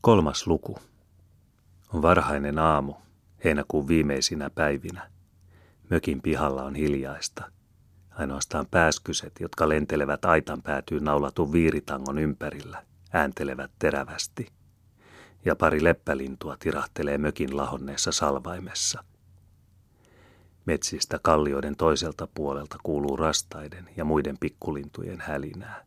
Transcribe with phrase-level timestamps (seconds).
[0.00, 0.78] Kolmas luku.
[1.94, 2.94] On varhainen aamu,
[3.44, 5.10] heinäkuun viimeisinä päivinä.
[5.90, 7.52] Mökin pihalla on hiljaista.
[8.10, 14.52] Ainoastaan pääskyset, jotka lentelevät aitan päätyyn naulatun viiritangon ympärillä, ääntelevät terävästi.
[15.44, 19.04] Ja pari leppälintua tirahtelee mökin lahonneessa salvaimessa.
[20.66, 25.84] Metsistä kallioiden toiselta puolelta kuuluu rastaiden ja muiden pikkulintujen hälinää.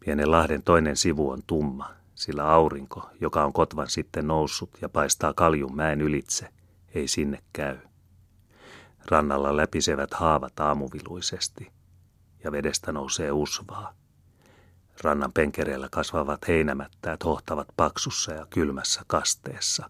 [0.00, 5.32] Pienen lahden toinen sivu on tumma, sillä aurinko, joka on kotvan sitten noussut ja paistaa
[5.34, 6.48] kaljun mäen ylitse,
[6.94, 7.78] ei sinne käy.
[9.10, 11.72] Rannalla läpisevät haavat aamuviluisesti
[12.44, 13.94] ja vedestä nousee usvaa.
[15.02, 19.88] Rannan penkereillä kasvavat heinämättäät hohtavat paksussa ja kylmässä kasteessa.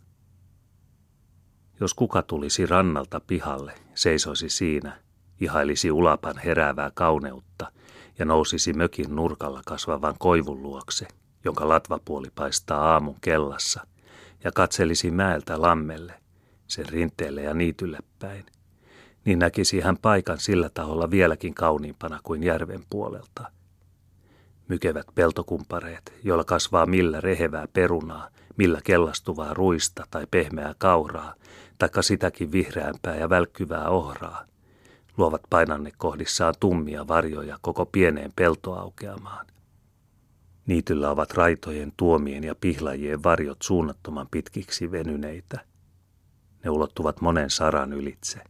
[1.81, 4.99] Jos kuka tulisi rannalta pihalle, seisoisi siinä,
[5.41, 7.73] ihailisi ulapan heräävää kauneutta
[8.19, 11.09] ja nousisi mökin nurkalla kasvavan koivun luokse,
[11.47, 13.87] jonka latvapuoli paistaa aamun kellassa,
[14.45, 16.15] ja katselisi mäeltä lammelle,
[16.67, 18.47] sen rinteelle ja niitylle päin,
[19.25, 23.51] niin näkisi hän paikan sillä taholla vieläkin kauniimpana kuin järven puolelta.
[24.69, 31.35] Mykevät peltokumpareet, joilla kasvaa millä rehevää perunaa, millä kellastuvaa ruista tai pehmeää kauraa,
[31.79, 34.45] taikka sitäkin vihreämpää ja välkkyvää ohraa,
[35.17, 39.47] luovat painannekohdissaan tummia varjoja koko pieneen peltoaukeamaan.
[40.67, 45.61] Niityllä ovat raitojen, tuomien ja pihlajien varjot suunnattoman pitkiksi venyneitä.
[46.65, 48.41] Ne ulottuvat monen saran ylitse.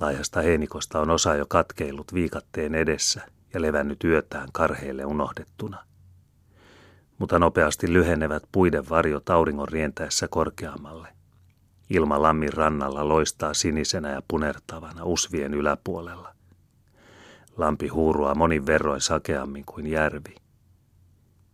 [0.00, 3.20] Laajasta heinikosta on osa jo katkeillut viikatteen edessä
[3.54, 5.84] ja levännyt yötään karheille unohdettuna.
[7.18, 11.08] Mutta nopeasti lyhenevät puiden varjot auringon rientäessä korkeammalle.
[11.90, 16.34] Ilma lammin rannalla loistaa sinisenä ja punertavana usvien yläpuolella.
[17.56, 20.34] Lampi huurua monin verroin sakeammin kuin järvi–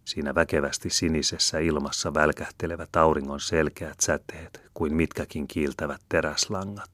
[0.05, 6.91] Siinä väkevästi sinisessä ilmassa välkähtelevät auringon selkeät säteet kuin mitkäkin kiiltävät teräslangat.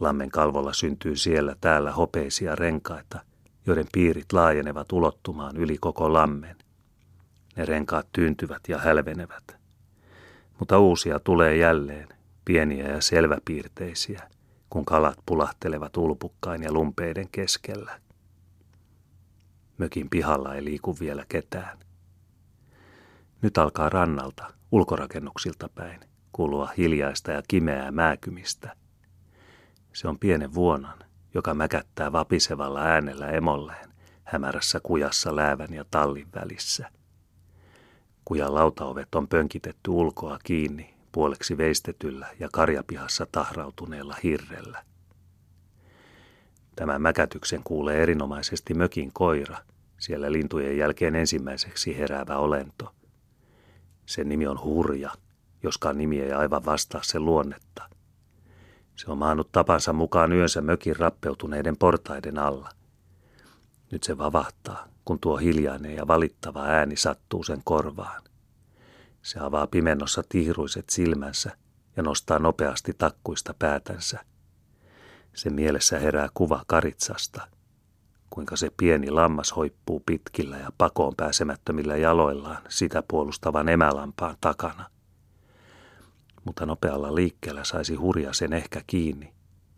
[0.00, 3.20] Lammen kalvolla syntyy siellä täällä hopeisia renkaita,
[3.66, 6.56] joiden piirit laajenevat ulottumaan yli koko lammen.
[7.56, 9.56] Ne renkaat tyyntyvät ja hälvenevät.
[10.58, 12.08] Mutta uusia tulee jälleen,
[12.44, 14.22] pieniä ja selväpiirteisiä,
[14.70, 18.05] kun kalat pulahtelevat ulpukkain ja lumpeiden keskellä.
[19.78, 21.78] Mökin pihalla ei liiku vielä ketään.
[23.42, 26.00] Nyt alkaa rannalta, ulkorakennuksilta päin,
[26.32, 28.76] kuulua hiljaista ja kimeää määkymistä.
[29.92, 30.98] Se on pienen vuonan,
[31.34, 36.90] joka mäkättää vapisevalla äänellä emolleen hämärässä kujassa läävän ja tallin välissä.
[38.24, 44.84] Kujan lautaovet on pönkitetty ulkoa kiinni puoleksi veistetyllä ja karjapihassa tahrautuneella hirrellä.
[46.76, 49.56] Tämän mäkätyksen kuulee erinomaisesti mökin koira,
[49.98, 52.94] siellä lintujen jälkeen ensimmäiseksi heräävä olento.
[54.06, 55.10] Sen nimi on Hurja,
[55.62, 57.90] joskaan nimi ei aivan vastaa sen luonnetta.
[58.96, 62.70] Se on maannut tapansa mukaan yönsä mökin rappeutuneiden portaiden alla.
[63.92, 68.22] Nyt se vavahtaa, kun tuo hiljainen ja valittava ääni sattuu sen korvaan.
[69.22, 71.56] Se avaa pimennossa tihruiset silmänsä
[71.96, 74.20] ja nostaa nopeasti takkuista päätänsä–
[75.36, 77.48] sen mielessä herää kuva karitsasta,
[78.30, 84.90] kuinka se pieni lammas hoippuu pitkillä ja pakoon pääsemättömillä jaloillaan sitä puolustavan emälampaan takana.
[86.44, 89.32] Mutta nopealla liikkeellä saisi hurja sen ehkä kiinni,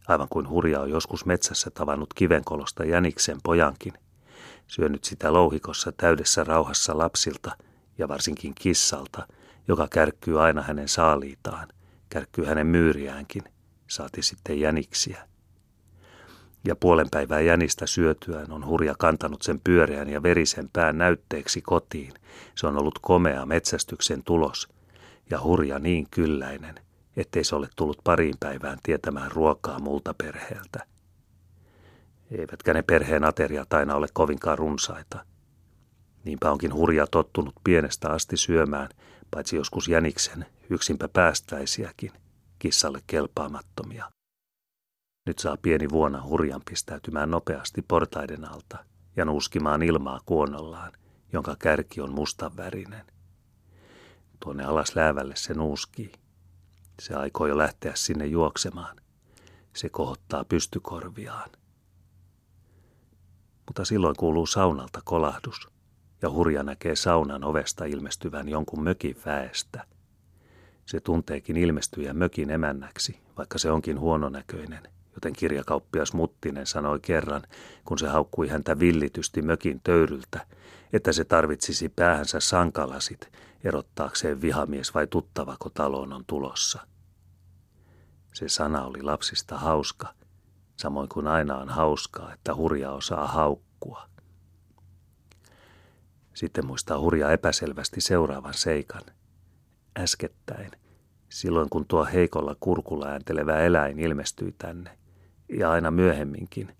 [0.08, 3.92] aivan kuin hurja on joskus metsässä tavannut kivenkolosta jäniksen pojankin,
[4.66, 7.56] syönyt sitä louhikossa täydessä rauhassa lapsilta
[7.98, 9.26] ja varsinkin kissalta,
[9.68, 11.68] joka kärkkyy aina hänen saaliitaan,
[12.08, 13.42] kärkkyy hänen myyriäänkin,
[13.88, 15.28] saati sitten jäniksiä
[16.64, 22.12] ja puolen päivää jänistä syötyään on hurja kantanut sen pyöreän ja verisen pään näytteeksi kotiin.
[22.54, 24.68] Se on ollut komea metsästyksen tulos
[25.30, 26.74] ja hurja niin kylläinen,
[27.16, 30.86] ettei se ole tullut pariin päivään tietämään ruokaa multa perheeltä.
[32.30, 35.24] Eivätkä ne perheen ateriat aina ole kovinkaan runsaita.
[36.24, 38.88] Niinpä onkin hurja tottunut pienestä asti syömään,
[39.30, 42.12] paitsi joskus jäniksen, yksinpä päästäisiäkin,
[42.59, 44.17] kissalle kelpaamattomia.
[45.28, 48.84] Nyt saa pieni vuonna hurjan pistäytymään nopeasti portaiden alta
[49.16, 50.92] ja nuuskimaan ilmaa kuonnollaan,
[51.33, 53.07] jonka kärki on mustan värinen.
[54.41, 56.13] Tuonne alas läävälle se nuuskii.
[57.01, 58.97] Se aikoo jo lähteä sinne juoksemaan.
[59.77, 61.51] Se kohottaa pystykorviaan.
[63.66, 65.69] Mutta silloin kuuluu saunalta kolahdus,
[66.22, 69.86] ja hurja näkee saunan ovesta ilmestyvän jonkun mökin väestä.
[70.86, 77.42] Se tunteekin ilmestyjä mökin emännäksi, vaikka se onkin huononäköinen– joten kirjakauppias Muttinen sanoi kerran,
[77.84, 80.47] kun se haukkui häntä villitysti mökin töyryltä,
[80.92, 83.30] että se tarvitsisi päähänsä sankalasit
[83.65, 86.86] erottaakseen vihamies vai tuttavako taloon on tulossa.
[88.34, 90.15] Se sana oli lapsista hauska,
[90.76, 94.09] samoin kuin aina on hauskaa, että hurja osaa haukkua.
[96.34, 99.03] Sitten muistaa hurja epäselvästi seuraavan seikan.
[99.98, 100.71] Äskettäin,
[101.28, 104.97] silloin kun tuo heikolla kurkulla ääntelevä eläin ilmestyi tänne,
[105.48, 106.77] ja aina myöhemminkin,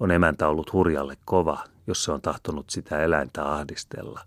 [0.00, 4.20] on emäntä ollut hurjalle kova, jos se on tahtonut sitä eläintä ahdistella.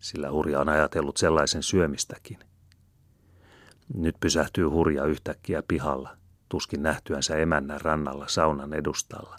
[0.00, 2.38] Sillä hurja on ajatellut sellaisen syömistäkin.
[3.94, 6.16] Nyt pysähtyy hurja yhtäkkiä pihalla,
[6.48, 9.36] tuskin nähtyänsä emännän rannalla saunan edustalla.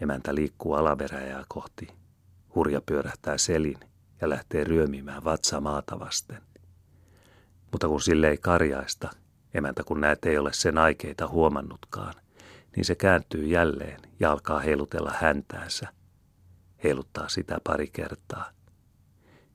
[0.00, 1.88] Emäntä liikkuu alaveräjää kohti.
[2.54, 3.78] Hurja pyörähtää selin
[4.20, 6.42] ja lähtee ryömimään vatsa maata vasten.
[7.72, 9.10] Mutta kun sille ei karjaista,
[9.54, 12.14] emäntä kun näet ei ole sen aikeita huomannutkaan,
[12.76, 15.88] niin se kääntyy jälleen ja alkaa heilutella häntäänsä.
[16.84, 18.50] Heiluttaa sitä pari kertaa.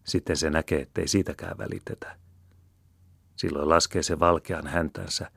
[0.03, 2.17] Sitten se näkee, ettei siitäkään välitetä.
[3.35, 5.31] Silloin laskee se valkean häntänsä,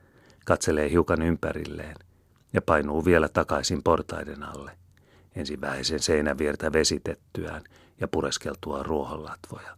[0.44, 1.96] katselee hiukan ympärilleen
[2.52, 4.78] ja painuu vielä takaisin portaiden alle,
[5.36, 7.64] ensin vähäisen seinäviertä vesitettyään
[8.00, 9.76] ja pureskeltua ruohonlatvoja.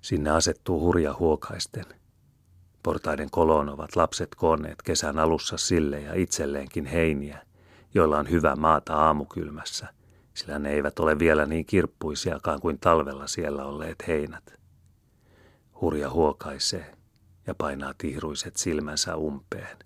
[0.00, 1.84] Sinne asettuu hurja huokaisten–
[2.82, 7.38] Portaiden koloon ovat lapset koonneet kesän alussa sille ja itselleenkin heiniä,
[7.94, 9.86] joilla on hyvä maata aamukylmässä,
[10.34, 14.54] sillä ne eivät ole vielä niin kirppuisiakaan kuin talvella siellä olleet heinät.
[15.80, 16.94] Hurja huokaisee
[17.46, 19.76] ja painaa tihruiset silmänsä umpeen.